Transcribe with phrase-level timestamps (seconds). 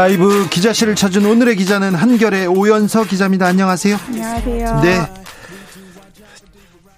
[0.00, 3.46] 라이브 기자실을 찾은 오늘의 기자는 한결의 오연서 기자입니다.
[3.46, 3.96] 안녕하세요.
[4.08, 4.80] 안녕하세요.
[4.82, 4.98] 네.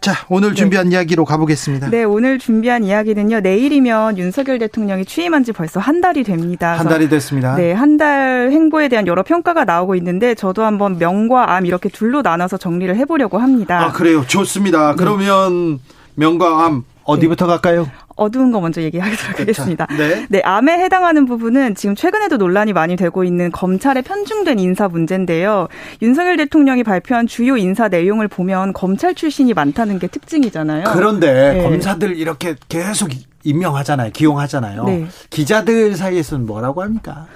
[0.00, 0.96] 자, 오늘 준비한 네.
[0.96, 1.90] 이야기로 가보겠습니다.
[1.90, 3.38] 네, 오늘 준비한 이야기는요.
[3.38, 6.72] 내일이면 윤석열 대통령이 취임한 지 벌써 한 달이 됩니다.
[6.76, 7.54] 한 달이 됐습니다.
[7.54, 12.22] 네, 한 달 행보에 대한 여러 평가가 나오고 있는데 저도 한번 명과 암 이렇게 둘로
[12.22, 13.80] 나눠서 정리를 해보려고 합니다.
[13.80, 14.24] 아, 그래요.
[14.26, 14.90] 좋습니다.
[14.90, 14.94] 네.
[14.98, 15.78] 그러면
[16.16, 17.50] 명과 암 어디부터 네.
[17.50, 17.90] 갈까요?
[18.16, 19.40] 어두운 거 먼저 얘기하도록.
[19.40, 19.86] 하겠습니다.
[19.96, 20.26] 네.
[20.28, 25.68] 네, 암에 해당하는 부분은 지금 최근에도 논란이 많이 되고 있는 검찰에 편중된 인사 문제인데요.
[26.02, 30.84] 윤석열 대통령이 발표한 주요 인사 내용을 보면 검찰 출신이 많다는 게 특징이잖아요.
[30.92, 31.62] 그런데 네.
[31.62, 33.10] 검사들 이렇게 계속
[33.44, 34.10] 임명하잖아요.
[34.12, 34.84] 기용하잖아요.
[34.84, 35.06] 네.
[35.30, 37.26] 기자들 사이에서는 뭐라고 합니까?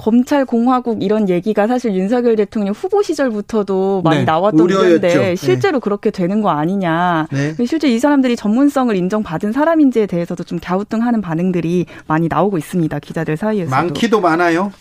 [0.00, 5.36] 검찰 공화국 이런 얘기가 사실 윤석열 대통령 후보 시절부터도 많이 네, 나왔던 문제인데 네.
[5.36, 5.80] 실제로 네.
[5.82, 7.28] 그렇게 되는 거 아니냐.
[7.30, 7.54] 네.
[7.66, 12.98] 실제 이 사람들이 전문성을 인정받은 사람인지에 대해서도 좀 갸우뚱하는 반응들이 많이 나오고 있습니다.
[12.98, 14.72] 기자들 사이에서 많기도 많아요.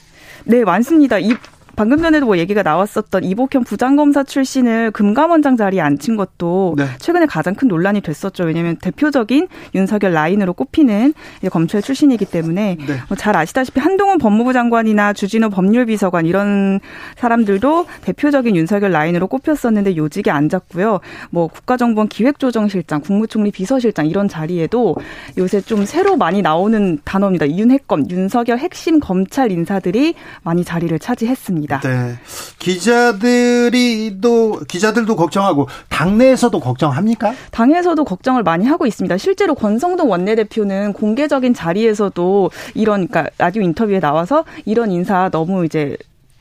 [0.46, 1.20] 네, 많습니다.
[1.20, 1.34] 이
[1.80, 6.84] 방금 전에도 뭐 얘기가 나왔었던 이복현 부장검사 출신을 금감원장 자리에 앉힌 것도 네.
[7.00, 8.44] 최근에 가장 큰 논란이 됐었죠.
[8.44, 11.14] 왜냐하면 대표적인 윤석열 라인으로 꼽히는
[11.50, 12.96] 검찰 출신이기 때문에 네.
[13.08, 16.82] 뭐잘 아시다시피 한동훈 법무부 장관이나 주진우 법률비서관 이런
[17.16, 21.00] 사람들도 대표적인 윤석열 라인으로 꼽혔었는데 요직에 앉았고요.
[21.30, 24.98] 뭐 국가정보원 기획조정실장, 국무총리 비서실장 이런 자리에도
[25.38, 27.50] 요새 좀 새로 많이 나오는 단어입니다.
[27.50, 31.69] 윤핵검, 윤석열 핵심 검찰 인사들이 많이 자리를 차지했습니다.
[31.70, 31.80] 있습니다.
[31.82, 32.18] 네.
[32.58, 37.34] 기자들이 또 기자들도 걱정하고 당내에서도 걱정합니까?
[37.52, 39.18] 당에서도 걱정을 많이 하고 있습니다.
[39.18, 45.96] 실제로 권성동 원내대표는 공개적인 자리에서도 이런 그러니까 라디오 인터뷰에 나와서 이런 인사 너무 이제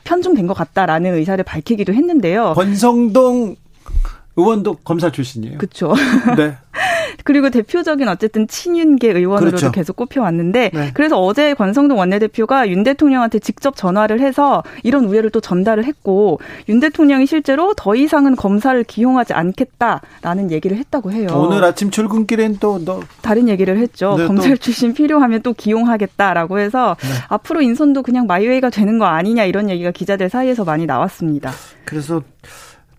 [0.04, 2.54] 편중된 것 같다라는 의사를 밝히기도 했는데요.
[2.54, 3.56] 권성동
[4.36, 5.58] 의원도 검사 출신이에요.
[5.58, 5.94] 그렇죠.
[6.36, 6.56] 네.
[7.24, 9.72] 그리고 대표적인 어쨌든 친윤계 의원으로도 그렇죠.
[9.72, 10.90] 계속 꼽혀왔는데 네.
[10.94, 16.80] 그래서 어제 권성동 원내대표가 윤 대통령한테 직접 전화를 해서 이런 우려를 또 전달을 했고 윤
[16.80, 21.28] 대통령이 실제로 더 이상은 검사를 기용하지 않겠다라는 얘기를 했다고 해요.
[21.34, 23.00] 오늘 아침 출근길엔 또 너.
[23.22, 24.16] 다른 얘기를 했죠.
[24.16, 27.08] 네, 검찰 출신 필요하면 또 기용하겠다라고 해서 네.
[27.28, 31.52] 앞으로 인선도 그냥 my way가 되는 거 아니냐 이런 얘기가 기자들 사이에서 많이 나왔습니다.
[31.84, 32.22] 그래서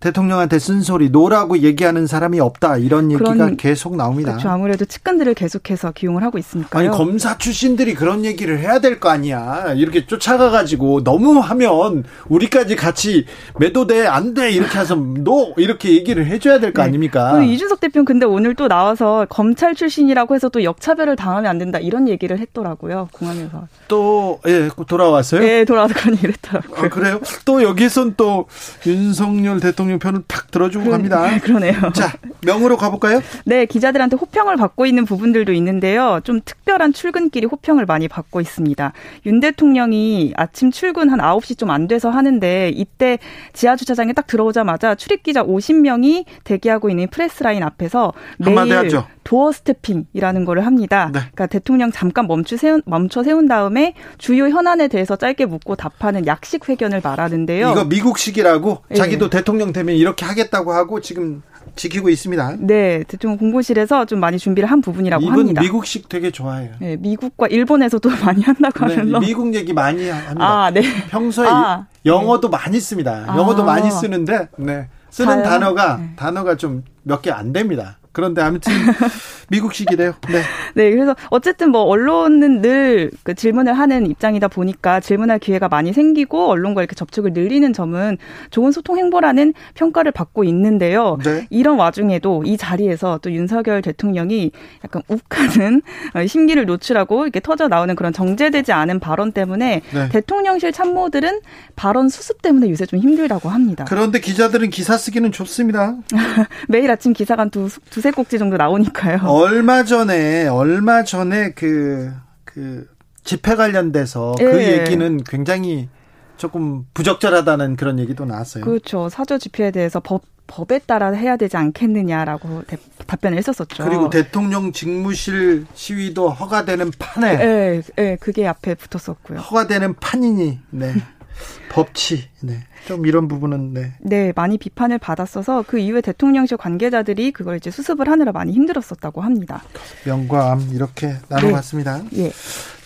[0.00, 4.32] 대통령한테 쓴소리 노라고 얘기하는 사람이 없다 이런 얘기가 그런, 계속 나옵니다.
[4.32, 4.48] 그렇죠.
[4.48, 9.72] 아무래도 측근들을 계속해서 기용을 하고 있으니까 아니 검사 출신들이 그런 얘기를 해야 될 거 아니야.
[9.76, 13.24] 이렇게 쫓아가 가지고 너무 하면 우리까지 같이
[13.58, 16.88] 매도돼 안 돼 이렇게 해서 노 이렇게 얘기를 해줘야 될거 네.
[16.88, 17.42] 아닙니까?
[17.42, 22.08] 이준석 대표는 근데 오늘 또 나와서 검찰 출신이라고 해서 또 역차별을 당하면 안 된다 이런
[22.08, 23.66] 얘기를 했더라고요 공항에서.
[23.88, 25.42] 또 예 돌아왔어요?
[25.44, 26.86] 예 돌아와서 그런 얘기를 했더라고요.
[26.86, 27.20] 아, 그래요?
[27.44, 28.46] 또 여기선 또
[28.86, 31.38] 윤석열 대통령 대통령 편을 탁 들어주고 그, 갑니다.
[31.42, 31.74] 그러네요.
[31.94, 32.12] 자,
[32.42, 33.20] 명으로 가볼까요?
[33.44, 36.20] 네, 기자들한테 호평을 받고 있는 부분들도 있는데요.
[36.24, 38.92] 좀 특별한 출근길이 호평을 많이 받고 있습니다.
[39.26, 43.18] 윤 대통령이 아침 출근 한 9시 좀 안 돼서 하는데 이때
[43.52, 49.06] 지하 주차장에 딱 들어오자마자 출입 기자 50명이 대기하고 있는 press line 앞에서 매일 하죠.
[49.22, 51.06] doorstepping이라는 거를 합니다.
[51.12, 51.20] 네.
[51.20, 56.68] 그러니까 대통령 잠깐 멈추 세운, 멈춰 세운 다음에 주요 현안에 대해서 짧게 묻고 답하는 약식
[56.68, 57.70] 회견을 말하는데요.
[57.70, 58.96] 이거 미국식이라고 네.
[58.96, 61.42] 자기도 대통령 되면 이렇게 하겠다고 하고 지금
[61.76, 62.56] 지키고 있습니다.
[62.60, 65.62] 네, 대통령 공보실에서 좀 많이 준비를 한 부분이라고 이분 합니다.
[65.62, 66.72] 미국식 되게 좋아해요.
[66.80, 70.64] 네, 미국과 일본에서도 많이 한다고 네, 하면서 미국 얘기 많이 합니다.
[70.64, 70.82] 아, 네.
[71.08, 72.56] 평소에 아, 영어도 네.
[72.58, 73.24] 많이 씁니다.
[73.28, 73.66] 영어도 아.
[73.66, 74.88] 많이 쓰는데 네.
[75.10, 76.10] 쓰는 잘, 단어가 네.
[76.16, 77.98] 단어가 좀 몇 개 안 됩니다.
[78.12, 78.72] 그런데 아무튼
[79.50, 80.14] 미국식이래요.
[80.28, 80.42] 네.
[80.74, 86.48] 네, 그래서 어쨌든 뭐 언론은 늘 그 질문을 하는 입장이다 보니까 질문할 기회가 많이 생기고
[86.50, 88.18] 언론과 이렇게 접촉을 늘리는 점은
[88.50, 91.18] 좋은 소통 행보라는 평가를 받고 있는데요.
[91.24, 91.46] 네.
[91.50, 94.50] 이런 와중에도 이 자리에서 또 윤석열 대통령이
[94.84, 95.82] 약간 욱하는
[96.26, 100.08] 심기를 노출하고 이렇게 터져 나오는 그런 정제되지 않은 발언 때문에 네.
[100.08, 101.40] 대통령실 참모들은
[101.76, 103.84] 발언 수습 때문에 요새 좀 힘들다고 합니다.
[103.88, 105.96] 그런데 기자들은 기사 쓰기는 좋습니다.
[106.68, 109.20] 매일 아침 기사가 두, 두세 꼭지 정도 나오니까요.
[109.28, 112.12] 얼마 전에 얼마 전에 그그
[112.44, 112.86] 그
[113.24, 114.50] 집회 관련돼서 그 예.
[114.50, 115.88] 그 얘기는 굉장히
[116.36, 118.64] 조금 부적절하다는 그런 얘기도 나왔어요.
[118.64, 119.08] 그렇죠.
[119.08, 122.76] 사저 집회에 대해서 법 법에 따라 해야 되지 않겠느냐라고 대,
[123.06, 123.84] 답변을 했었었죠.
[123.84, 127.36] 그리고 대통령 직무실 시위도 허가되는 판에.
[127.36, 129.38] 네, 네, 그게 앞에 붙었었고요.
[129.38, 130.92] 허가되는 판이니, 네.
[131.70, 132.64] 법치, 네.
[132.86, 133.92] 좀 이런 부분은 네.
[134.00, 139.62] 네, 많이 비판을 받았어서 그 이후에 대통령실 관계자들이 그걸 이제 수습을 하느라 많이 힘들었었다고 합니다.
[140.04, 142.02] 명과 암 이렇게 나눠봤습니다.
[142.10, 142.24] 네.
[142.24, 142.32] 예.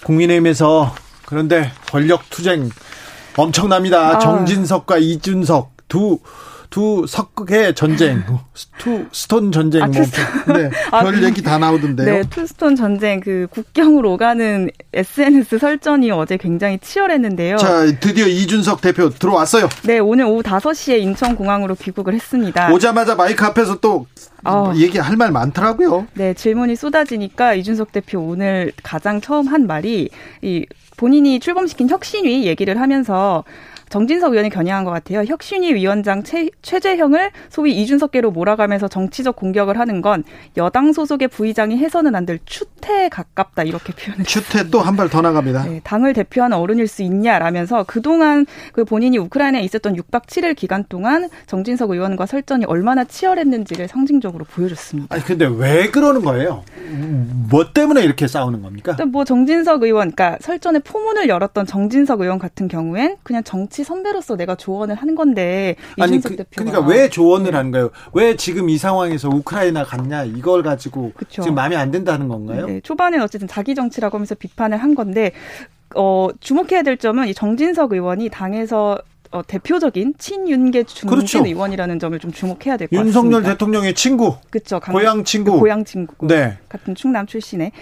[0.05, 0.95] 국민의힘에서
[1.27, 2.69] 그런데 권력 투쟁
[3.37, 4.17] 엄청납니다.
[4.17, 4.19] 아.
[4.19, 6.19] 정진석과 이준석 두,
[6.75, 8.25] 두 석극의 전쟁,
[8.79, 12.05] two stone 전쟁, 아, 뭐, 네, 아, 별 얘기 다 나오던데요.
[12.05, 17.59] 네, two stone 전쟁, 그 국경을 오가는 SNS 설전이 어제 굉장히 치열했는데요.
[17.59, 19.69] 자, 드디어 이준석 대표 들어왔어요.
[19.85, 22.73] 네, 오늘 오후 5시에 인천공항으로 귀국을 했습니다.
[22.73, 24.09] 오자마자 마이크 앞에서 또
[24.45, 24.73] 어.
[24.75, 26.09] 얘기할 말 많더라고요.
[26.15, 30.11] 네, 질문이 쏟아지니까 이준석 대표 오늘 가장 처음 한 말이
[30.43, 30.67] 이
[30.97, 33.45] 본인이 출범시킨 혁신위 얘기를 하면서
[33.95, 35.23] 정진석 의원이 겨냥한 것 같아요.
[35.25, 40.25] 혁신위 위원장 최, 최재형을 소위 이준석계로 몰아가면서 정치적 공격을 하는 건
[40.57, 45.21] 여당 소속의 부의장이 해서는 안 될 추태에 가깝다 이렇게 표현을 추태 또 한 발 더
[45.21, 45.65] 나갑니다.
[45.65, 51.29] 네, 당을 대표하는 어른일 수 있냐라면서 그동안 그 본인이 우크라이나에 있었던 6박 7일 기간 동안
[51.47, 55.15] 정진석 의원과 설전이 얼마나 치열했는지를 상징적으로 보여줬습니다.
[55.15, 56.65] 아니 근데 왜 그러는 거예요?
[57.51, 58.97] 뭐 때문에 이렇게 싸우는 겁니까?
[59.13, 64.55] 뭐 정진석 의원, 그러니까 설전에 포문을 열었던 정진석 의원 같은 경우엔 그냥 정치 선배로서 내가
[64.55, 67.57] 조언을 하는 건데 아니 그, 그러니까 왜 조언을 네.
[67.57, 67.91] 하는 거예요?
[68.13, 71.43] 왜 지금 이 상황에서 우크라이나 갔냐 이걸 가지고 그쵸.
[71.43, 72.67] 지금 마음에 안 든다는 건가요?
[72.67, 75.33] 네, 초반엔 어쨌든 자기 정치라고 하면서 비판을 한 건데
[75.95, 78.99] 어, 주목해야 될 점은 이 정진석 의원이 당에서
[79.35, 81.45] 어, 대표적인 친윤계 중진 그렇죠.
[81.45, 83.07] 의원이라는 점을 좀 주목해야 될 것 같습니다.
[83.07, 84.37] 윤석열 대통령의 친구.
[84.49, 84.79] 그렇죠.
[84.79, 85.55] 고향 친구.
[85.55, 86.27] 그 고향 친구.
[86.29, 86.57] 네.
[86.69, 87.73] 같은 충남 출신의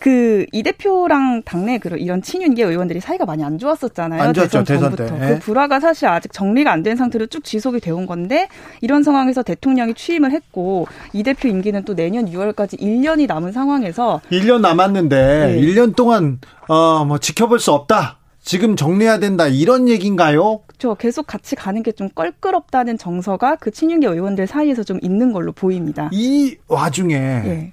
[0.00, 4.22] 그 이 대표랑 당내 그 이런 친윤계 의원들이 사이가 많이 안 좋았었잖아요.
[4.22, 4.64] 안 좋았죠.
[4.64, 5.06] 대선, 때.
[5.06, 8.48] 그 불화가 사실 아직 정리가 안 된 상태로 쭉 지속이 되어 온 건데
[8.80, 14.60] 이런 상황에서 대통령이 취임을 했고 이 대표 임기는 또 내년 6월까지 1년이 남은 상황에서 1년
[14.62, 15.16] 남았는데
[15.56, 15.60] 네.
[15.60, 18.16] 1년 동안 어 뭐 지켜볼 수 없다.
[18.44, 20.60] 지금 정리해야 된다 이런 얘기인가요?
[20.66, 20.94] 그렇죠.
[20.96, 26.08] 계속 같이 가는 게 좀 껄끄럽다는 정서가 그 친윤계 의원들 사이에서 좀 있는 걸로 보입니다.
[26.12, 27.72] 이 와중에 예.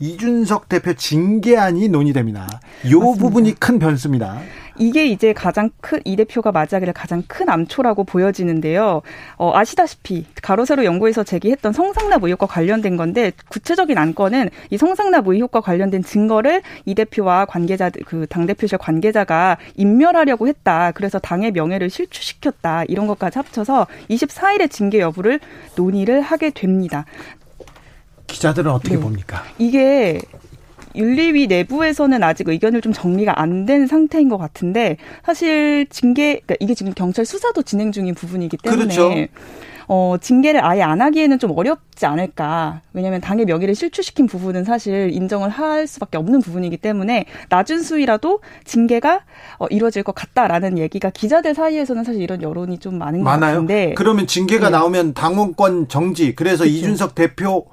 [0.00, 2.48] 이준석 대표 징계안이 논의됩니다.
[2.84, 4.40] 이 부분이 큰 변수입니다.
[4.80, 9.02] 이게 이제 가장 큰 이 대표가 맞이하기를 가장 큰 암초라고 보여지는데요.
[9.36, 16.02] 어, 아시다시피 가로세로 연구에서 제기했던 성상납 의혹과 관련된 건데 구체적인 안건은 이 성상납 의혹과 관련된
[16.02, 20.92] 증거를 이 대표와 관계자 그 당 대표실 관계자가 인멸하려고 했다.
[20.92, 22.84] 그래서 당의 명예를 실추시켰다.
[22.84, 25.40] 이런 것까지 합쳐서 24일의 징계 여부를
[25.76, 27.04] 논의를 하게 됩니다.
[28.28, 29.00] 기자들은 어떻게 네.
[29.02, 29.42] 봅니까?
[29.58, 30.20] 이게
[30.94, 36.74] 윤리위 내부에서는 아직 의견을 좀 정리가 안 된 상태인 것 같은데 사실 징계 그러니까 이게
[36.74, 39.10] 지금 경찰 수사도 진행 중인 부분이기 때문에 그렇죠.
[39.86, 42.80] 어, 징계를 아예 안 하기에는 좀 어렵지 않을까.
[42.92, 49.22] 왜냐하면 당의 명예를 실추시킨 부분은 사실 인정을 할 수밖에 없는 부분이기 때문에 낮은 수위라도 징계가
[49.58, 53.40] 어, 이루어질 것 같다라는 얘기가 기자들 사이에서는 사실 이런 여론이 좀 많은 많아요?
[53.40, 53.94] 것 같은데.
[53.96, 54.70] 그러면 징계가 네.
[54.78, 56.34] 나오면 당원권 정지.
[56.36, 56.76] 그래서 그렇죠.
[56.78, 57.66] 이준석 대표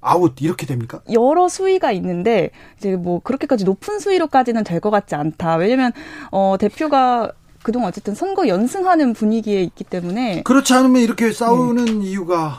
[0.00, 1.00] 아웃 이렇게 됩니까?
[1.12, 5.56] 여러 수위가 있는데 이제 뭐 그렇게까지 높은 수위로까지는 될 것 같지 않다.
[5.56, 5.92] 왜냐면
[6.30, 7.32] 어 대표가
[7.64, 12.06] 그동안 어쨌든 선거 연승하는 분위기에 있기 때문에 그렇지 않으면 이렇게 싸우는 네.
[12.06, 12.56] 이유가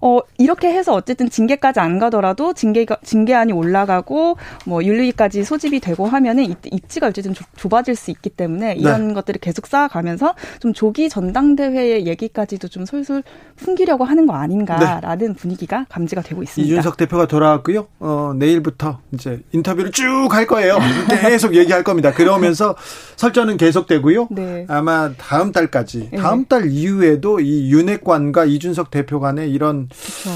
[0.00, 6.44] 어, 이렇게 해서 어쨌든 징계까지 안 가더라도 징계가, 징계안이 올라가고 뭐 윤리까지 소집이 되고 하면은
[6.44, 9.14] 이, 입지가 어쨌든 좁, 아질 수 있기 때문에 이런 네.
[9.14, 13.22] 것들을 계속 쌓아가면서 좀 조기 전당대회의 얘기까지도 좀 솔솔
[13.56, 15.34] 풍기려고 하는 거 아닌가라는 네.
[15.34, 16.72] 분위기가 감지가 되고 있습니다.
[16.72, 17.86] 이준석 대표가 돌아왔고요.
[17.98, 20.78] 어, 내일부터 이제 인터뷰를 쭉 할 거예요.
[21.08, 22.12] 계속 얘기할 겁니다.
[22.12, 22.76] 그러면서
[23.16, 24.28] 설전은 계속되고요.
[24.30, 24.66] 네.
[24.68, 26.18] 아마 다음 달까지 네.
[26.18, 30.30] 다음 달 이후에도 이 윤핵관과 이준석 대표 간의 이런 그렇죠.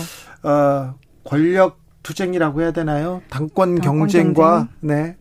[0.49, 3.23] 어, 권력 투쟁이라고 해야 되나요?
[3.31, 4.97] 당권, 당권 경쟁과 경쟁.
[5.05, 5.17] 네.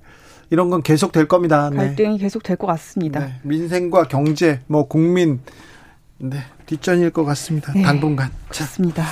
[0.49, 1.69] 이런 건 계속 될 겁니다.
[1.69, 1.77] 네.
[1.77, 2.23] 갈등이 네.
[2.23, 3.19] 계속 될 것 같습니다.
[3.19, 3.33] 네.
[3.43, 5.41] 민생과 경제, 뭐 국민
[6.17, 7.71] 네, 뒷전일 것 같습니다.
[7.73, 7.81] 네.
[7.83, 8.31] 당분간.
[8.49, 9.05] 그렇습니다.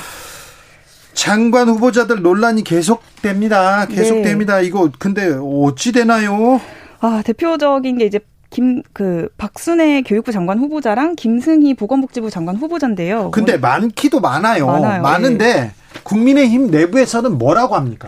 [1.14, 3.86] 장관 후보자들 논란이 계속됩니다.
[3.88, 4.58] 계속됩니다.
[4.62, 4.66] 네.
[4.68, 6.62] 이거 근데 어찌 되나요?
[7.00, 8.20] 아, 대표적인 게 이제
[8.58, 13.30] 김, 그, 박순애 교육부 장관 후보자랑 김승희 보건복지부 장관 후보자인데요.
[13.30, 14.66] 근데 많기도 많아요.
[14.66, 15.04] 많아요.
[15.04, 15.72] 많은데 네.
[16.02, 18.08] 국민의힘 내부에서는 뭐라고 합니까?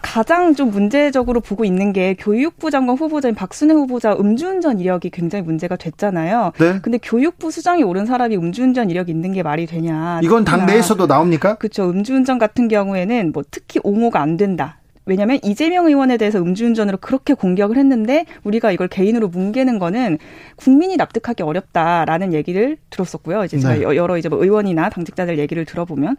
[0.00, 5.76] 가장 좀 문제적으로 보고 있는 게 교육부 장관 후보자인 박순애 후보자 음주운전 이력이 굉장히 문제가
[5.76, 6.52] 됐잖아요.
[6.58, 6.78] 네.
[6.80, 10.20] 근데 교육부 수장이 오른 사람이 음주운전 이력이 있는 게 말이 되냐.
[10.22, 11.56] 이건 당내에서도 나옵니까?
[11.56, 11.90] 그렇죠.
[11.90, 14.78] 음주운전 같은 경우에는 뭐 특히 옹호가 안 된다.
[15.04, 20.18] 왜냐하면 이재명 의원에 대해서 음주운전으로 그렇게 공격을 했는데 우리가 이걸 개인으로 뭉개는 거는
[20.56, 23.44] 국민이 납득하기 어렵다라는 얘기를 들었었고요.
[23.44, 23.82] 이제 제가 네.
[23.82, 26.16] 여러 이제 뭐 의원이나 당직자들 얘기를 들어보면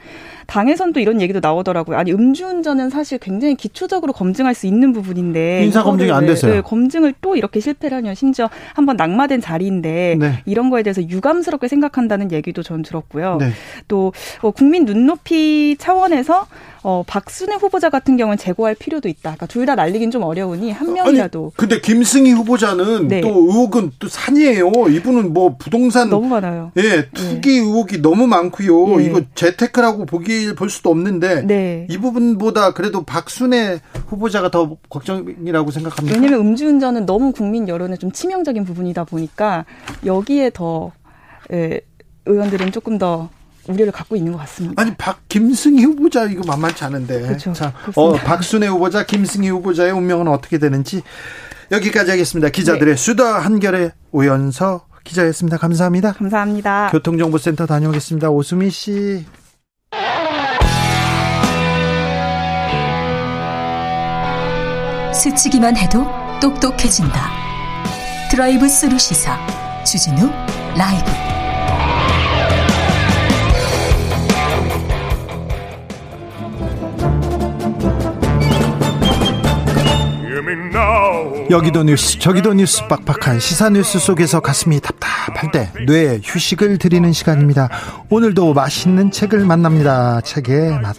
[0.47, 1.97] 당에선 또 이런 얘기도 나오더라고요.
[1.97, 6.55] 아니 음주운전은 사실 굉장히 기초적으로 검증할 수 있는 부분인데 인사 검증이 안 됐어요.
[6.55, 8.13] 네, 검증을 또 이렇게 실패를 하냐.
[8.13, 10.43] 심지어 한번 낙마된 자리인데 네.
[10.45, 13.37] 이런 거에 대해서 유감스럽게 생각한다는 얘기도 전 들었고요.
[13.39, 13.51] 네.
[13.87, 14.11] 또
[14.41, 16.47] 어, 국민 눈높이 차원에서
[16.83, 19.22] 어, 박순애 후보자 같은 경우는 제고할 필요도 있다.
[19.32, 21.44] 그러니까 둘 다 날리긴 좀 어려우니 한 명이라도.
[21.46, 23.22] 아니, 근데 김승희 후보자는 네.
[23.22, 24.72] 또 의혹은 또 산이에요.
[24.89, 26.72] 이분은 뭐 부동산 너무 많아요.
[26.77, 27.58] 예, 투기 네.
[27.60, 28.98] 의혹이 너무 많고요.
[28.98, 29.06] 네.
[29.06, 31.88] 이거 재테크라고 보기 볼 수도 없는데 네.
[31.89, 36.18] 이 부분보다 그래도 박순애 후보자가 더 걱정이라고 생각합니다.
[36.20, 39.65] 왜냐하면 음주운전은 너무 국민 여론에 좀 치명적인 부분이다 보니까
[40.06, 40.92] 여기에 더
[41.51, 41.80] 예,
[42.25, 43.30] 의원들은 조금 더
[43.67, 44.82] 우려를 갖고 있는 것 같습니다.
[44.82, 47.22] 아니 박 김승희 후보자 이거 만만치 않은데.
[47.22, 47.53] 그렇죠.
[47.53, 51.01] 자, 어, 박순애 후보자, 김승희 후보자의 운명은 어떻게 되는지
[51.72, 52.50] 여기까지 하겠습니다.
[52.50, 52.96] 기자들의 네.
[52.96, 55.58] 수다 한결의 오연서 기자였습니다.
[55.58, 56.13] 감사합니다.
[56.13, 56.89] 감사합니다.
[56.91, 58.29] 교통정보센터 다녀오겠습니다.
[58.29, 59.25] 오수미 씨.
[65.13, 66.05] 스치기만 해도
[66.41, 67.32] 똑똑해진다.
[68.29, 69.38] 드라이브 스루 시사
[69.86, 70.29] 주진우
[70.75, 71.23] 라이브.
[81.53, 87.69] 여기도 뉴스 저기도 뉴스 빡빡한 시사 뉴스 속에서 가슴이 답답할 때 뇌에 휴식을 드리는 시간입니다.
[88.10, 90.19] 오늘도 맛있는 책을 만납니다.
[90.22, 90.98] 책의 맛.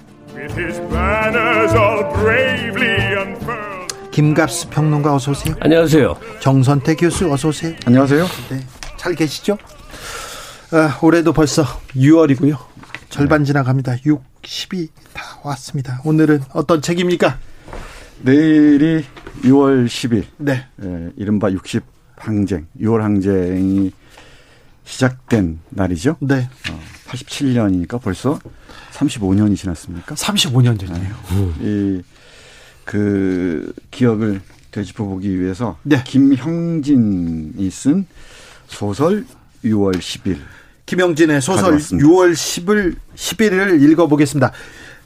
[4.12, 5.56] 김갑수 평론가 어서 오세요.
[5.58, 6.16] 안녕하세요.
[6.38, 7.74] 정선태 교수 어서 오세요.
[7.84, 8.24] 안녕하세요.
[8.50, 8.60] 네,
[8.96, 9.58] 잘 계시죠?
[10.70, 11.64] 아, 올해도 벌써
[11.96, 12.56] 6월이고요.
[13.08, 13.96] 절반 지나갑니다.
[14.06, 16.00] 6, 10이 다 왔습니다.
[16.04, 17.38] 오늘은 어떤 책입니까?
[18.20, 19.04] 내일이
[19.42, 20.24] 6월 10일.
[20.38, 20.66] 네.
[20.82, 21.82] 예, 이른바 60
[22.16, 23.92] 항쟁, 6월 항쟁이
[24.84, 26.16] 시작된 날이죠.
[26.20, 26.48] 네.
[26.70, 28.38] 어, 87년이니까 벌써
[28.92, 30.14] 35년이 지났습니까?
[30.14, 31.14] 35년 전이에요.
[31.60, 32.02] 네.
[32.84, 36.02] 이그 기억을 되짚어 보기 위해서 네.
[36.04, 38.06] 김형진이 쓴
[38.66, 39.24] 소설
[39.64, 40.38] 6월 10일.
[40.86, 42.08] 김영진의 소설 가져왔습니다.
[42.08, 44.52] 6월 10일 10일을 읽어 보겠습니다.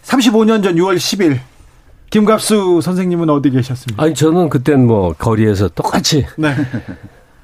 [0.05, 1.39] 35년 전 6월 10일
[2.11, 4.03] 김갑수 선생님은 어디 계셨습니까?
[4.03, 6.55] 아니 저는 그땐 뭐 거리에서 똑같이 네.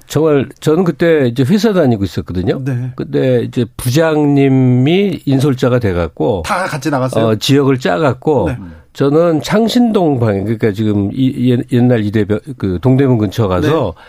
[0.07, 2.63] 정말 저는 그때 이제 회사 다니고 있었거든요.
[2.63, 2.93] 네.
[2.95, 7.27] 근데 이제 부장님이 인솔자가 돼 갖고 다 같이 나갔어요.
[7.27, 8.59] 어, 지역을 짜 갖고 네.
[8.93, 14.03] 저는 창신동 방에 그러니까 지금 이, 옛날 이대변 그 동대문 근처 가서 네.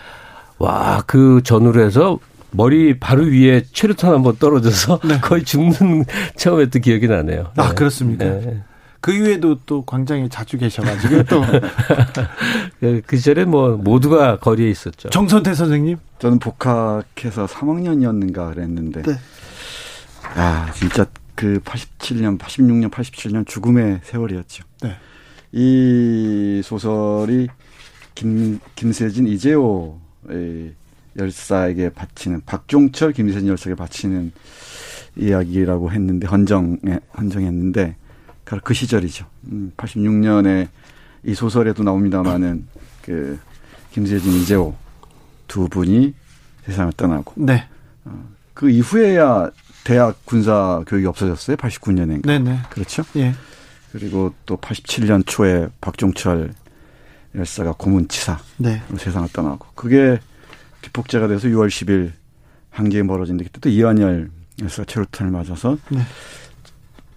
[0.58, 2.18] 와그 전후에서
[2.52, 5.18] 머리 바로 위에 최루탄 한번 떨어져서 네.
[5.20, 6.04] 거의 죽는
[6.36, 7.52] 처음 했던 기억이 나네요.
[7.56, 8.24] 아 그렇습니까?
[8.24, 8.62] 네.
[9.06, 11.40] 그 이후에도 또 광장에 자주 계셔가지고 또.
[12.80, 15.10] 그, 그 시절에 뭐 모두가 거리에 있었죠.
[15.10, 15.98] 정선태 선생님?
[16.18, 19.02] 저는 복학해서 3학년이었는가 그랬는데.
[19.02, 19.12] 네.
[20.34, 24.64] 아, 진짜 그 87년, 86년, 87년 죽음의 세월이었죠.
[24.82, 24.96] 네.
[25.52, 27.46] 이 소설이
[28.16, 30.00] 김, 김세진, 이재호
[31.16, 34.32] 열사에게 바치는, 박종철, 김세진 열사에게 바치는
[35.14, 37.94] 이야기라고 했는데, 헌정에, 헌정했는데,
[38.46, 39.26] 바로 그 시절이죠.
[39.50, 40.68] 음, 86년에
[41.24, 42.66] 이 소설에도 나옵니다마는
[43.02, 43.38] 그
[43.92, 44.74] 김세진 이재호
[45.48, 46.14] 두 분이
[46.64, 47.34] 세상을 떠나고.
[47.36, 47.66] 네.
[48.04, 49.50] 어, 그 이후에야
[49.84, 51.56] 대학 군사 교육이 없어졌어요.
[51.56, 52.24] 89년에.
[52.24, 52.60] 네네.
[52.70, 53.04] 그렇죠.
[53.16, 53.34] 예.
[53.92, 56.52] 그리고 또 87년 초에 박종철
[57.34, 58.82] 열사가 고문치사 네.
[58.96, 60.18] 세상을 떠나고 그게
[60.82, 62.12] 기폭제가 돼서 6월 10일
[62.70, 66.00] 한계에 멀어진데 그때 또 이완열 열사가 최루탄을 맞아서 네.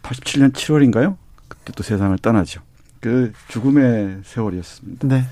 [0.04, 1.16] 87년 7월인가요?
[1.48, 2.62] 그때 또 세상을 떠나죠.
[3.00, 5.08] 그 죽음의 세월이었습니다.
[5.08, 5.24] 네.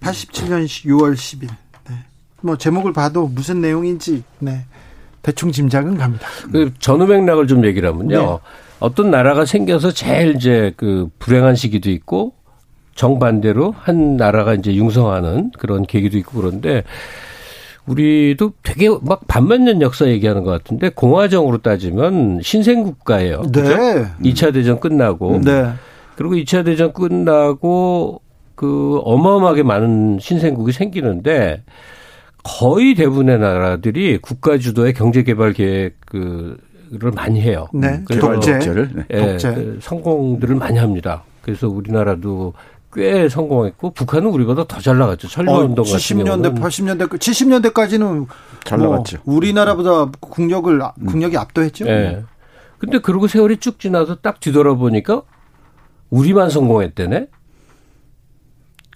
[0.00, 1.48] 87년 6월 10일.
[1.88, 1.96] 네.
[2.42, 4.64] 뭐 제목을 봐도 무슨 내용인지 네.
[5.22, 6.26] 대충 짐작은 갑니다.
[6.52, 8.18] 그 전후 맥락을 좀 얘기를 하면요.
[8.18, 8.38] 네.
[8.80, 12.34] 어떤 나라가 생겨서 제일 이제 그 불행한 시기도 있고
[12.94, 16.84] 정반대로 한 나라가 이제 융성하는 그런 계기도 있고 그런데
[17.88, 23.42] 우리도 되게 막 반만년 역사 얘기하는 것 같은데 공화정으로 따지면 신생 국가예요.
[23.52, 23.62] 네.
[23.62, 24.10] 그렇죠?
[24.22, 25.40] 2차 대전 끝나고.
[25.44, 25.70] 네.
[26.16, 28.20] 그리고 2차 대전 끝나고
[28.54, 31.62] 그 어마어마하게 많은 신생국이 생기는데
[32.42, 37.66] 거의 대부분의 나라들이 국가 주도의 경제 개발 계획을 많이 해요.
[37.72, 38.00] 네.
[38.04, 39.04] 그래서 독재를 네.
[39.10, 39.54] 예, 독재.
[39.54, 41.22] 그 성공들을 많이 합니다.
[41.42, 42.52] 그래서 우리나라도
[42.98, 45.28] 꽤 성공했고 북한은 우리보다 더 잘 나갔죠.
[45.28, 48.26] 철로운동 어, 70년대, 80년대, 70년대까지는
[48.64, 49.18] 잘 뭐 나갔죠.
[49.24, 51.06] 우리나라보다 국력을 음.
[51.06, 51.84] 국력이 압도했죠.
[51.84, 52.22] 네.
[52.78, 55.22] 근데 그러고 세월이 쭉 지나서 딱 뒤돌아보니까
[56.10, 57.26] 우리만 성공했대네.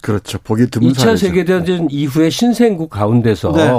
[0.01, 0.37] 그렇죠.
[0.39, 1.17] 보기 드문 2차 사례죠.
[1.27, 3.69] 세계대전 이후에 신생국 가운데서 네.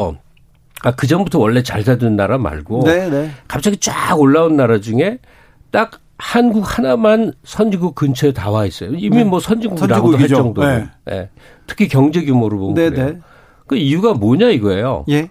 [0.83, 3.31] 아, 그 전부터 원래 잘 살던 나라 말고 네, 네.
[3.49, 5.19] 갑자기 쫙 올라온 나라 중에
[5.71, 8.91] 딱 한국 하나만 선진국 근처에 다 와 있어요.
[8.95, 9.25] 이미 네.
[9.25, 10.67] 뭐 선진국이라고도 할 정도로.
[10.69, 10.87] 네.
[11.07, 11.31] 네.
[11.67, 13.07] 특히 경제 규모로 보면 네, 그래요.
[13.07, 13.19] 네.
[13.67, 15.05] 그 이유가 뭐냐 이거예요.
[15.09, 15.31] 예.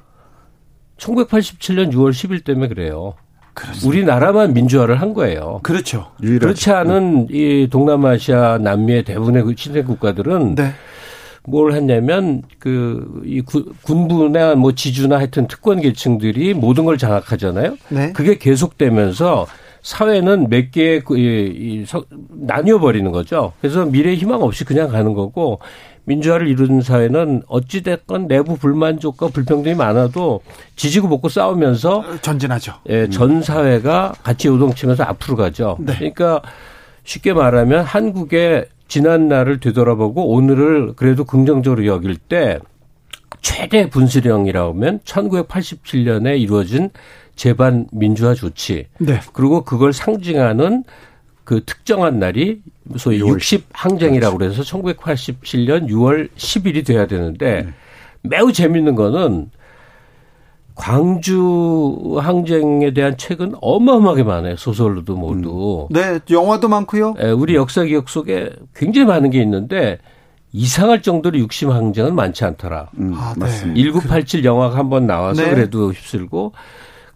[0.98, 3.14] 1987년 6월 10일 때문에 그래요.
[3.54, 3.88] 그렇습니다.
[3.88, 5.60] 우리나라만 민주화를 한 거예요.
[5.64, 6.12] 그렇죠.
[6.22, 6.40] 유일하죠.
[6.40, 10.72] 그렇지 않은 이 동남아시아, 남미의 대부분의 그 신생 국가들은 네.
[11.46, 13.42] 뭘 했냐면 그이
[13.84, 17.78] 군부나 뭐 지주나 하여튼 특권 계층들이 모든 걸 장악하잖아요.
[17.90, 18.14] 네.
[18.14, 19.46] 그게 계속되면서
[19.84, 23.54] 사회는 몇 개의 그, 이, 이, 서, 나뉘어 버리는 거죠.
[23.62, 25.60] 그래서 미래 희망 없이 그냥 가는 거고
[26.06, 30.42] 민주화를 이루는 사회는 어찌됐건 내부 불만족과 불평등이 많아도
[30.76, 32.76] 지지고 먹고 싸우면서 전진하죠.
[32.90, 35.78] 예, 전 사회가 같이 요동치면서 앞으로 가죠.
[35.80, 35.94] 네.
[35.96, 36.42] 그러니까
[37.04, 42.60] 쉽게 말하면 한국의 지난 날을 되돌아보고 오늘을 그래도 긍정적으로 여길 때
[43.42, 46.90] 최대 분수령이라고 하면 1987년에 이루어진
[47.36, 48.88] 재반 민주화 조치.
[49.00, 49.20] 네.
[49.34, 50.84] 그리고 그걸 상징하는
[51.44, 52.62] 그 특정한 날이
[52.98, 57.74] 소위 60 항쟁이라고 그래서 1987년 6월 10일이 돼야 되는데 네.
[58.22, 59.50] 매우 재밌는 거는
[60.76, 64.56] 광주 항쟁에 대한 책은 어마어마하게 많아요.
[64.58, 65.88] 소설로도 모두.
[65.92, 65.94] 음.
[65.94, 67.14] 네, 영화도 많고요.
[67.14, 70.00] 네, 우리 역사 기억 속에 굉장히 많은 게 있는데
[70.52, 72.90] 이상할 정도로 육심 항쟁은 많지 않더라.
[72.98, 73.42] 음, 아, 네.
[73.42, 73.92] 맞습니다.
[73.92, 75.50] 1987 영화가 한번 나와서 네.
[75.50, 76.54] 그래도 휩쓸고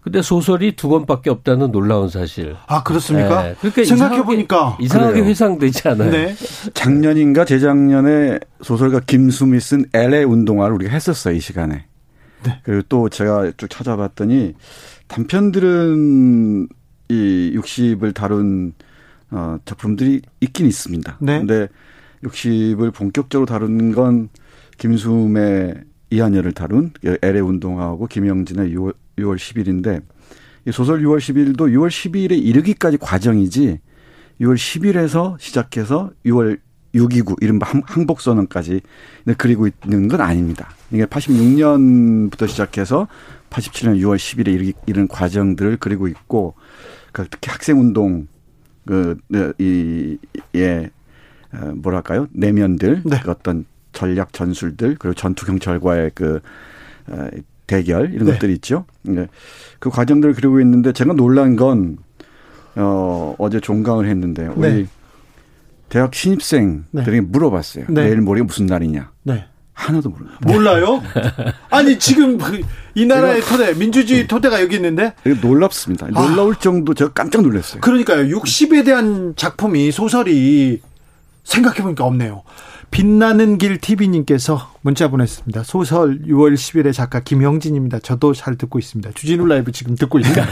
[0.08, 2.56] 근데 소설이 두 권밖에 없다는 놀라운 사실.
[2.66, 3.42] 아 그렇습니까?
[3.42, 3.54] 네.
[3.60, 6.10] 그러니까 생각해 보니까 이상하게, 이상하게 회상되지 않아요.
[6.10, 6.34] 네.
[6.72, 11.84] 작년인가 재작년에 소설가 김수미 쓴 LA 운동화를 우리가 했었어요 이 시간에.
[12.42, 12.60] 네.
[12.62, 14.54] 그리고 또 제가 쭉 찾아봤더니
[15.08, 16.68] 단편들은
[17.10, 18.72] 이 60을 다룬
[19.30, 21.18] 어, 작품들이 있긴 있습니다.
[21.20, 21.38] 네.
[21.40, 21.68] 근데
[22.24, 24.30] 60을 본격적으로 다룬 건
[24.78, 25.74] 김수매
[26.08, 28.74] 이한열을 다룬 LA 운동하고 김영진의
[29.18, 30.02] 6월, 6월 10일인데
[30.66, 33.80] 이 소설 6월 10일도 6월 10일에 이르기까지 과정이지
[34.40, 36.58] 6월 10일에서 시작해서 6월
[36.94, 38.80] 6.29 이른바 항복 선언까지
[39.36, 40.70] 그리고 있는 건 아닙니다.
[40.90, 43.08] 이게 86년부터 시작해서
[43.50, 46.54] 87년 6월 10일에 이른 과정들을 그리고 있고
[47.12, 48.26] 그 특히 학생 운동
[48.86, 50.90] 그이예
[51.76, 53.20] 뭐랄까요 내면들 네.
[53.22, 56.40] 그 어떤 전략 전술들 그리고 전투 경찰과의 그
[57.08, 57.28] 어,
[57.68, 58.32] 대결 이런 네.
[58.32, 58.84] 것들이 있죠.
[59.02, 59.28] 네.
[59.78, 61.98] 그 과정들을 그리고 있는데 제가 놀란 건
[62.74, 64.86] 어, 어제 종강을 했는데 우리 네.
[65.88, 67.20] 대학 신입생들에게 네.
[67.20, 67.84] 물어봤어요.
[67.90, 68.04] 네.
[68.04, 69.12] 내일 모레가 무슨 날이냐.
[69.22, 69.44] 네.
[69.74, 71.02] 하나도 모르요 몰라요?
[71.70, 76.08] 아니 지금 그이 나라의 토대, 민주주의 토대가 여기 있는데 놀랍습니다.
[76.08, 76.58] 놀라울 아.
[76.58, 77.80] 정도 제가 깜짝 놀랐어요.
[77.80, 78.36] 그러니까요.
[78.36, 80.80] 60에 대한 작품이 소설이
[81.44, 82.42] 생각해 보니까 없네요.
[82.90, 85.62] 빛나는 길 TV님께서 문자 보냈습니다.
[85.62, 88.00] 소설 6월 10일의 작가 김형진입니다.
[88.00, 89.10] 저도 잘 듣고 있습니다.
[89.14, 90.46] 주진우 라이브 지금 듣고 있습니다.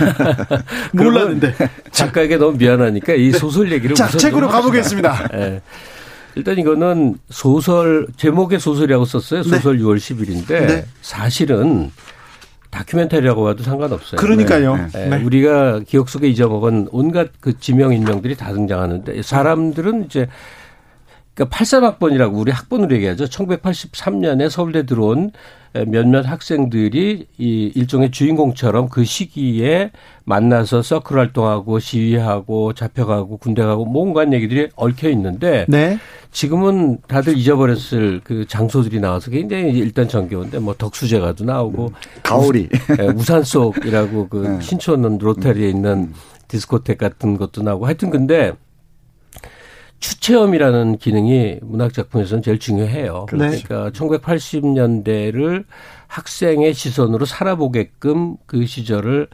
[0.93, 1.55] 몰랐는데.
[1.91, 3.39] 작가에게 너무 미안하니까 이 네.
[3.39, 5.29] 소설 얘기를 자, 책으로 가보겠습니다.
[5.29, 5.63] 네.
[6.37, 9.43] 일단 이거는 소설, 제목의 소설이라고 썼어요.
[9.43, 9.83] 소설 네.
[9.83, 10.87] 6월 10일인데 네.
[11.01, 11.91] 사실은
[12.71, 14.21] 다큐멘터리라고 봐도 상관없어요.
[14.21, 14.77] 그러니까요.
[14.93, 15.09] 네.
[15.09, 15.23] 네.
[15.23, 20.29] 우리가 기억 속에 잊어먹은 온갖 그 지명 인명들이 다 등장하는데 사람들은 이제
[21.37, 23.27] 그러니까 83학번이라고 우리 학번으로 얘기하죠.
[23.27, 25.31] 1983년에 서울대 들어온
[25.87, 29.91] 몇몇 학생들이 이 일종의 주인공처럼 그 시기에
[30.25, 35.99] 만나서 서클 활동하고 시위하고 잡혀가고 군대 가고 뭔가 얘기들이 얽혀 있는데 네.
[36.31, 43.43] 지금은 다들 잊어버렸을 그 장소들이 나와서 굉장히 일단 정겨운데 뭐 덕수제가도 나오고 가오리 예, 우산
[43.43, 44.61] 속이라고 그 네.
[44.63, 46.15] 신촌 로타리에 있는
[46.49, 48.53] 디스코텍 같은 것도 나오고 하여튼 근데
[50.01, 53.27] 추체험이라는 기능이 문학 작품에서는 제일 중요해요.
[53.33, 53.37] 네.
[53.39, 55.65] 그러니까 1980년대를
[56.07, 59.29] 학생의 시선으로 살아보게끔 그 시절을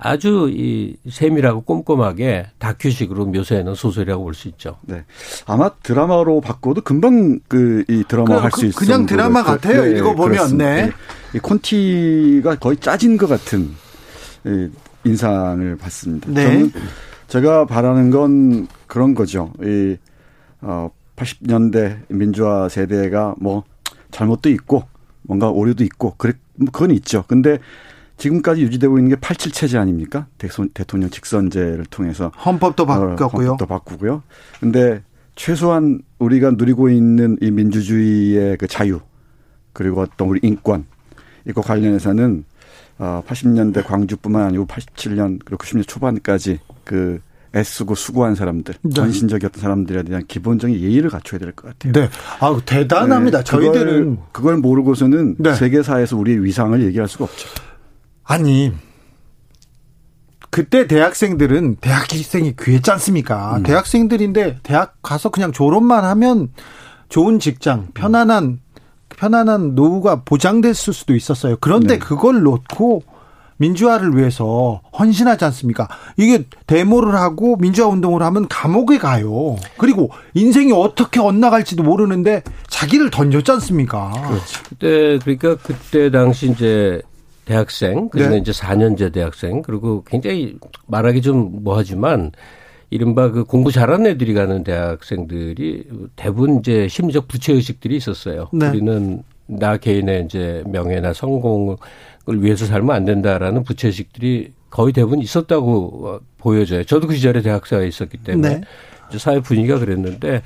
[0.00, 4.76] 아주 이 세밀하고 꼼꼼하게 다큐식으로 묘사해놓은 소설이라고 볼 수 있죠.
[4.82, 5.04] 네.
[5.46, 8.78] 아마 드라마로 바꿔도 금방 그 이 드라마 그, 할수 그, 있어요.
[8.78, 9.84] 그냥 드라마 같아요.
[9.84, 10.86] 네, 이거 보면 네.
[10.86, 10.92] 네.
[11.34, 13.70] 이 콘티가 거의 짜진 것 같은
[15.04, 16.28] 인상을 받습니다.
[16.30, 16.44] 네.
[16.44, 16.72] 저는
[17.26, 19.52] 제가 바라는 건 그런 거죠.
[19.62, 19.96] 이
[20.60, 23.62] 어, 80년대 민주화 세대가 뭐
[24.10, 24.82] 잘못도 있고
[25.22, 27.24] 뭔가 오류도 있고 그래 뭐 그건 있죠.
[27.28, 27.58] 근데
[28.16, 30.26] 지금까지 유지되고 있는 게 87 체제 아닙니까?
[30.38, 33.46] 대통령 직선제를 통해서 헌법도 어, 바꿨고요.
[33.50, 34.22] 헌법도 바꾸고요.
[34.58, 35.02] 근데
[35.36, 39.00] 최소한 우리가 누리고 있는 이 민주주의의 그 자유
[39.72, 40.86] 그리고 어떤 우리 인권
[41.46, 42.44] 이거 관련해서는
[42.98, 47.20] 어 80년대 광주뿐만 아니고 87년 그리고 90년 초반까지 그
[47.54, 48.90] 애쓰고 수고한 사람들, 네.
[48.94, 51.92] 전신적이었던 사람들에 대한 기본적인 예의를 갖춰야 될 것 같아요.
[51.92, 52.08] 네.
[52.40, 53.38] 아 대단합니다.
[53.38, 53.44] 네.
[53.44, 55.54] 저희들은 그걸, 그걸 모르고서는 네.
[55.54, 57.48] 세계사에서 우리의 위상을 얘기할 수가 없죠.
[58.24, 58.72] 아니
[60.50, 63.56] 그때 대학생들은 대학생이 귀했지 않습니까?
[63.58, 63.62] 음.
[63.62, 66.48] 대학생들인데 대학 가서 그냥 졸업만 하면
[67.08, 68.60] 좋은 직장, 편안한
[69.10, 71.56] 편안한 노후가 보장됐을 수도 있었어요.
[71.60, 71.98] 그런데 네.
[71.98, 73.02] 그걸 놓고
[73.58, 75.88] 민주화를 위해서 헌신하지 않습니까?
[76.16, 79.56] 이게 데모를 하고 민주화 운동을 하면 감옥에 가요.
[79.76, 84.10] 그리고 인생이 어떻게 엇나갈지도 모르는데 자기를 던졌지 않습니까?
[84.10, 84.62] 그렇죠.
[84.68, 87.02] 그때 그러니까 그때 당시 이제
[87.44, 88.38] 대학생 그리고 네.
[88.38, 92.32] 이제 4년제 대학생 그리고 굉장히 말하기 좀 뭐하지만
[92.90, 98.48] 이른바 그 공부 잘하는 애들이 가는 대학생들이 대부분 이제 심리적 부채 의식들이 있었어요.
[98.52, 98.68] 네.
[98.68, 101.76] 우리는 나 개인의 이제 명예나 성공을
[102.26, 106.84] 위해서 살면 안 된다라는 부채 의식들이 거의 대부분 있었다고 보여져요.
[106.84, 108.60] 저도 그 시절에 대학생에 있었기 때문에 네.
[109.16, 110.42] 사회 분위기가 그랬는데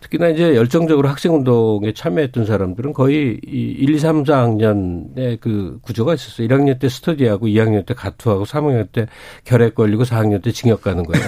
[0.00, 6.14] 특히나 이제 열정적으로 학생 운동에 참여했던 사람들은 거의 이 1, 2, 3, 4학년의 그 구조가
[6.14, 6.46] 있었어요.
[6.48, 9.06] 1학년 때 스터디하고 2학년 때 가투하고 3학년 때
[9.44, 11.24] 결핵 걸리고 4학년 때 징역 가는 거예요.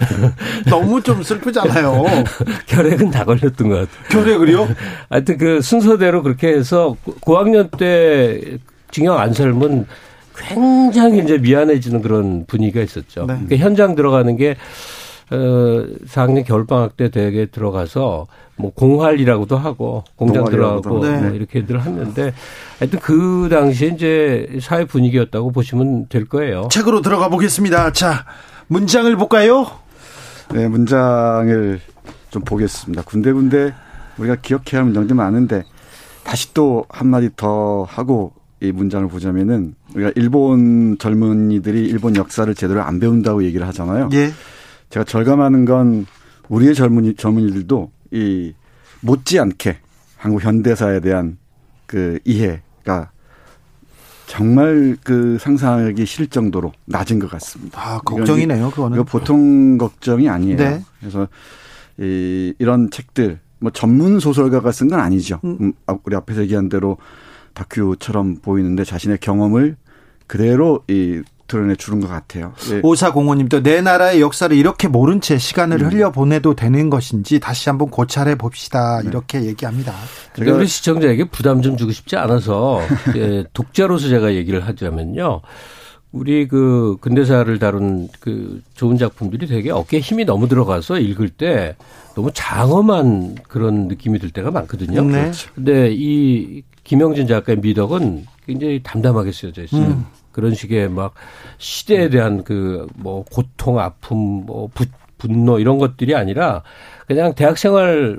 [0.70, 2.04] 너무 좀 슬프잖아요.
[2.66, 4.08] 결핵은 다 걸렸던 것 같아요.
[4.10, 4.68] 결핵을요?
[5.10, 8.58] 하여튼 그 순서대로 그렇게 해서 고학년 때
[8.90, 9.86] 징역 안 살면
[10.36, 13.26] 굉장히 이제 미안해지는 그런 분위기가 있었죠.
[13.26, 13.34] 네.
[13.34, 14.56] 그러니까 현장 들어가는 게
[15.34, 21.20] 어, 4학년 겨울방학 때 대학에 들어가서 뭐 공활이라고도 하고 공장 들어가고 네.
[21.20, 22.32] 뭐 이렇게들 했는데
[22.78, 26.68] 하여튼 그 당시에 이제 사회 분위기였다고 보시면 될 거예요.
[26.70, 27.92] 책으로 들어가 보겠습니다.
[27.92, 28.24] 자,
[28.68, 29.66] 문장을 볼까요?
[30.52, 31.80] 네, 문장을
[32.30, 33.02] 좀 보겠습니다.
[33.02, 33.74] 군데군데
[34.18, 35.64] 우리가 기억해야 할 문장도 많은데
[36.22, 42.98] 다시 또 한마디 더 하고 이 문장을 보자면은 우리가 일본 젊은이들이 일본 역사를 제대로 안
[42.98, 44.08] 배운다고 얘기를 하잖아요.
[44.14, 44.30] 예.
[44.94, 46.06] 제가 절감하는 건
[46.48, 48.54] 우리의 젊은이 젊은이들도 이
[49.00, 49.78] 못지않게
[50.16, 51.36] 한국 현대사에 대한
[51.86, 53.10] 그 이해가
[54.28, 57.80] 정말 그 상상하기 싫을 정도로 낮은 것 같습니다.
[57.80, 58.96] 아, 걱정이네요, 그거는.
[58.96, 60.56] 이거 보통 걱정이 아니에요.
[60.58, 60.84] 네.
[61.00, 61.26] 그래서
[61.98, 65.40] 이 이런 책들 뭐 전문 소설가가 쓴 건 아니죠.
[65.42, 65.58] 음.
[65.60, 66.98] 음 아, 우리 앞에서 얘기한 대로
[67.54, 69.76] 다큐처럼 보이는데 자신의 경험을
[70.28, 72.54] 그대로 이 드러내 주는 것 같아요.
[72.70, 72.80] 예.
[72.82, 75.90] 오사공호님도 내 나라의 역사를 이렇게 모른 채 시간을 음.
[75.90, 79.00] 흘려 보내도 되는 것인지 다시 한번 고찰해 봅시다.
[79.02, 79.08] 네.
[79.08, 79.92] 이렇게 얘기합니다.
[80.36, 82.80] 제가 우리 시청자에게 부담 좀 주고 싶지 않아서
[83.16, 85.42] 예, 독자로서 제가 얘기를 하자면요.
[86.12, 91.74] 우리 그 근대사를 다룬 그 좋은 작품들이 되게 어깨에 힘이 너무 들어가서 읽을 때
[92.14, 95.02] 너무 장엄한 그런 느낌이 들 때가 많거든요.
[95.02, 95.22] 네.
[95.22, 95.50] 그렇죠.
[95.54, 99.82] 근데 이 김영진 작가의 미덕은 굉장히 담담하게 쓰여져 있어요.
[99.82, 100.06] 음.
[100.32, 101.14] 그런 식의 막
[101.58, 104.86] 시대에 대한 그 뭐 고통, 아픔, 뭐 부,
[105.18, 106.62] 분노 이런 것들이 아니라
[107.06, 108.18] 그냥 대학 생활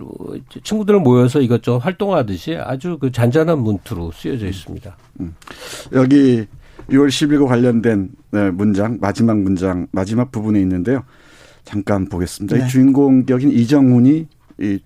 [0.64, 4.96] 친구들 모여서 이것저것 활동하듯이 아주 그 잔잔한 문투로 쓰여져 있습니다.
[5.20, 5.36] 음.
[5.94, 6.46] 여기
[6.90, 11.04] 6월 10일과 관련된 네, 문장 마지막 문장 마지막 부분에 있는데요.
[11.64, 12.58] 잠깐 보겠습니다.
[12.58, 12.66] 네.
[12.66, 14.28] 이 주인공 격인 이정훈이
[14.62, 14.80] 이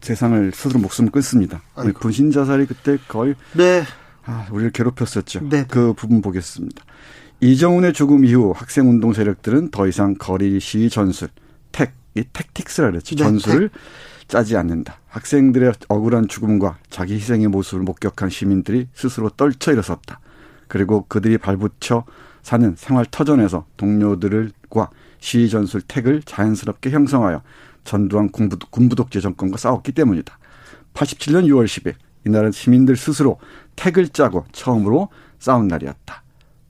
[0.00, 1.62] 세상을 스스로 목숨을 끊습니다.
[2.00, 3.82] 분신 자살이 그때 거의 네.
[4.26, 5.40] 아, 우리를 괴롭혔었죠.
[5.40, 5.64] 네, 네.
[5.68, 6.84] 그 부분 보겠습니다.
[7.40, 11.28] 이정훈의 죽음 이후 학생 운동 세력들은 더 이상 거리 시위 전술,
[11.72, 13.16] 택, 이 택틱스라 그랬죠.
[13.16, 13.80] 네, 전술을 택.
[14.28, 14.98] 짜지 않는다.
[15.08, 20.20] 학생들의 억울한 죽음과 자기 희생의 모습을 목격한 시민들이 스스로 떨쳐 일어섰다.
[20.68, 22.04] 그리고 그들이 발붙여
[22.42, 27.42] 사는 생활 터전에서 동료들과 시위 전술 택을 자연스럽게 형성하여
[27.84, 30.38] 전두환 군부, 독재 정권과 싸웠기 때문이다.
[30.94, 31.94] 87년 6월 10일
[32.26, 33.38] 이날은 시민들 스스로
[33.76, 35.08] 택을 짜고 처음으로
[35.38, 36.22] 싸운 날이었다.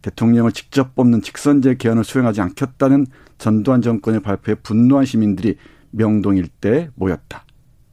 [0.02, 3.06] 대통령을 직접 뽑는 직선제 개헌을 수행하지 않겠다는
[3.38, 5.56] 전두환 정권의 발표에 분노한 시민들이
[5.90, 7.44] 명동 일대에 모였다.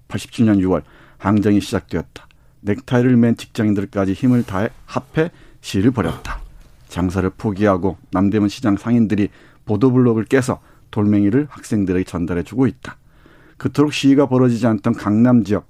[0.08, 0.84] 87년 6월
[1.17, 2.28] 항쟁이 시작되었다.
[2.62, 6.41] 넥타이를 맨 직장인들까지 힘을 다해 합해 시위를 벌였다.
[6.88, 9.30] 장사를 포기하고 남대문 시장 상인들이
[9.65, 10.60] 보도블록을 깨서
[10.91, 12.97] 돌멩이를 학생들에게 전달해주고 있다.
[13.58, 15.67] 그토록 시위가 벌어지지 않던 강남 지역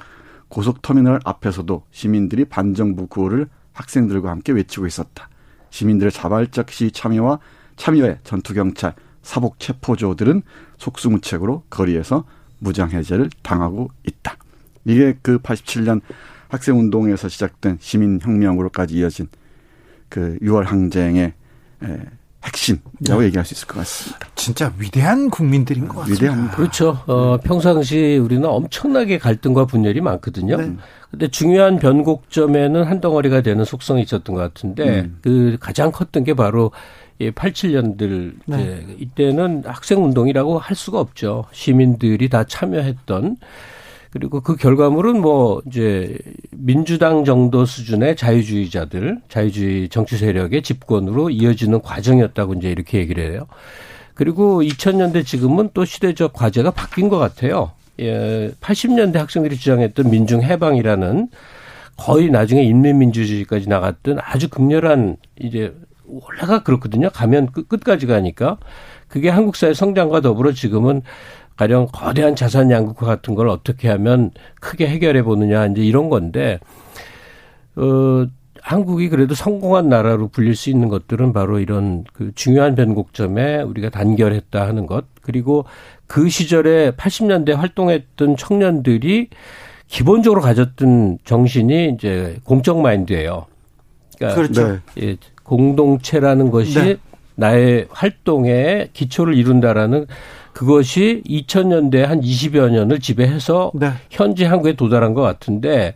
[0.51, 5.29] 고속터미널 앞에서도 시민들이 반정부 구호를 학생들과 함께 외치고 있었다.
[5.69, 7.39] 시민들의 자발적 시위 참여와
[7.77, 10.41] 참여에 전투경찰, 사복 체포조들은
[10.77, 12.25] 속수무책으로 거리에서
[12.59, 14.35] 무장해제를 당하고 있다.
[14.83, 16.01] 이게 그 87년
[16.49, 19.29] 학생운동에서 시작된 시민혁명으로까지 이어진
[20.09, 21.33] 그 6월 항쟁의
[22.43, 23.25] 핵심이라고 네.
[23.25, 24.27] 얘기할 수 있을 것 같습니다.
[24.35, 26.23] 진짜 위대한 국민들인 것 같습니다.
[26.25, 26.99] 위대한 그렇죠.
[27.05, 30.57] 어, 평상시 우리는 엄청나게 갈등과 분열이 많거든요.
[30.57, 30.75] 네.
[31.11, 35.19] 근데 중요한 변곡점에는 한 덩어리가 되는 속성이 있었던 것 같은데 음.
[35.21, 36.71] 그 가장 컸던 게 바로
[37.19, 38.85] 예, 87년들 네.
[38.97, 41.45] 이때는 학생 운동이라고 할 수가 없죠.
[41.51, 43.37] 시민들이 다 참여했던
[44.11, 46.17] 그리고 그 결과물은 뭐 이제
[46.51, 53.47] 민주당 정도 수준의 자유주의자들, 자유주의 정치 세력의 집권으로 이어지는 과정이었다고 이제 이렇게 얘기를 해요.
[54.13, 57.71] 그리고 2000년대 지금은 또 시대적 과제가 바뀐 것 같아요.
[57.99, 61.29] 예, 80년대 학생들이 주장했던 민중 해방이라는
[61.95, 65.73] 거의 나중에 인민민주주의까지 나갔던 아주 극렬한 이제
[66.05, 67.09] 원래가 그렇거든요.
[67.09, 68.57] 가면 끝, 끝까지 가니까
[69.07, 71.01] 그게 한국 사회 성장과 더불어 지금은
[71.57, 76.59] 가령 거대한 자산 양극화 같은 걸 어떻게 하면 크게 해결해 보느냐 이제 이런 건데
[77.75, 78.25] 어
[78.61, 84.65] 한국이 그래도 성공한 나라로 불릴 수 있는 것들은 바로 이런 그 중요한 변곡점에 우리가 단결했다
[84.67, 85.65] 하는 것 그리고
[86.05, 89.29] 그 시절에 80년대 활동했던 청년들이
[89.87, 93.45] 기본적으로 가졌던 정신이 이제 공적 마인드예요.
[94.17, 94.79] 그러니까 그렇죠.
[95.01, 96.97] 예, 공동체라는 것이 네.
[97.35, 100.05] 나의 활동에 기초를 이룬다라는
[100.53, 103.91] 그것이 2000년대 한 20여 년을 지배해서 네.
[104.09, 105.93] 현재 한국에 도달한 것 같은데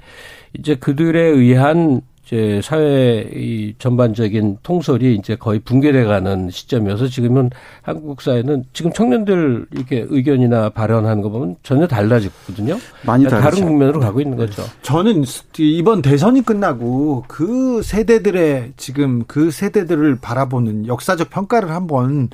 [0.58, 7.52] 이제 그들에 의한 이제 사회 의 전반적인 통솔이 이제 거의 붕괴돼가는 시점이어서 지금은
[7.84, 12.80] 한국 사회는 지금 청년들 이렇게 의견이나 발언하는 거 보면 전혀 달라졌거든요.
[13.06, 14.64] 많이 그러니까 다른 국면으로 가고 있는 거죠.
[14.82, 15.24] 저는
[15.60, 22.30] 이번 대선이 끝나고 그 세대들의 지금 그 세대들을 바라보는 역사적 평가를 한번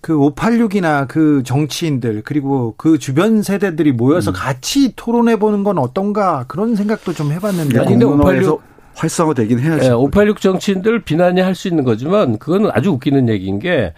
[0.00, 4.34] 그 586이나 그 정치인들 그리고 그 주변 세대들이 모여서 음.
[4.34, 7.78] 같이 토론해 보는 건 어떤가 그런 생각도 좀 해봤는데.
[7.78, 8.62] 아니, 근데 586
[8.94, 9.82] 활성화되긴 해야죠.
[9.82, 13.92] 네, 586 정치인들 비난이 할 수 있는 거지만 그거는 아주 웃기는 얘기인 게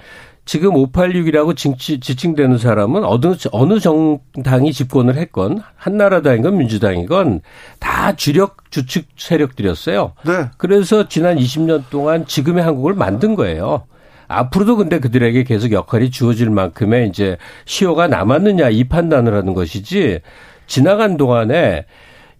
[0.45, 7.43] 지금 586이라고 징치, 지칭되는 사람은 어느, 어느 정당이 집권을 했건 한나라당이건 민주당이건
[7.81, 10.15] 다 주력 주축 세력들이었어요.
[10.25, 10.49] 네.
[10.57, 13.83] 그래서 지난 20년 동안 지금의 한국을 만든 거예요.
[14.29, 20.21] 앞으로도 근데 그들에게 계속 역할이 주어질 만큼의 이제 시효가 남았느냐 이 판단을 하는 것이지
[20.67, 21.87] 지나간 동안에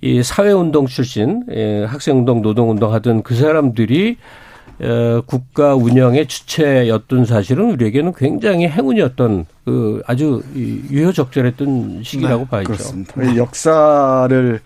[0.01, 4.17] 이 사회운동 출신, 예, 학생운동, 노동운동 하던 그 사람들이
[4.81, 12.67] 어, 국가 운영의 주체였던 사실은 우리에게는 굉장히 행운이었던 그 아주 유효적절했던 시기라고 네, 봐야죠.
[12.69, 13.37] 그렇습니다.
[13.37, 14.61] 역사를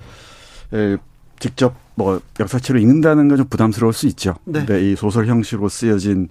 [1.39, 4.35] 직접 뭐 역사책으로 읽는다는 건 좀 부담스러울 수 있죠.
[4.45, 4.65] 네.
[4.67, 6.29] 근데 이 소설 형식으로 쓰여진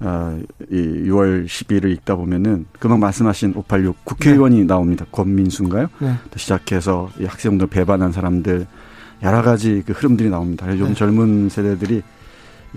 [0.00, 0.38] 어,
[0.70, 0.74] 이
[1.06, 4.64] 6월 10일을 읽다 보면은 금방 말씀하신 586 국회의원이 네.
[4.64, 5.04] 나옵니다.
[5.12, 5.88] 권민수인가요?
[5.98, 6.14] 네.
[6.36, 8.66] 시작해서 이 학생들 배반한 사람들
[9.22, 10.66] 여러 가지 그 흐름들이 나옵니다.
[10.70, 10.94] 요즘 네.
[10.94, 12.02] 젊은 세대들이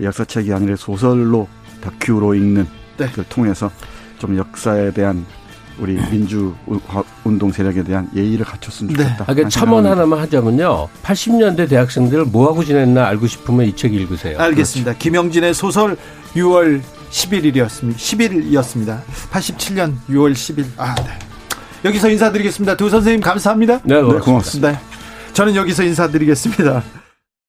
[0.01, 1.47] 역사책이 아니라 소설로
[1.81, 3.07] 다큐로 읽는 네.
[3.07, 3.71] 걸 통해서
[4.19, 5.25] 좀 역사에 대한
[5.79, 6.55] 우리 민주
[7.23, 9.03] 운동 세력에 대한 예의를 갖췄으면 네.
[9.03, 9.17] 좋겠다.
[9.17, 9.33] 네.
[9.33, 10.87] 그러니까 첨언 하나만 하자면요.
[11.03, 14.39] 80년대 대학생들 뭐 하고 지냈나 알고 싶으면 이 책 읽으세요.
[14.39, 14.91] 알겠습니다.
[14.93, 14.99] 그렇죠.
[15.03, 15.97] 김영진의 소설
[16.35, 17.95] 6월 11일이었습니다.
[17.95, 19.01] 10일이었습니다.
[19.31, 20.65] 87년 6월 10일.
[20.77, 21.19] 아, 네.
[21.85, 22.75] 여기서 인사드리겠습니다.
[22.75, 23.79] 두 선생님 감사합니다.
[23.83, 24.71] 네, 고맙습니다.
[24.71, 24.79] 네.
[25.33, 26.83] 저는 여기서 인사드리겠습니다.